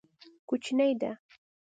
[0.49, 1.11] کوچنی ده.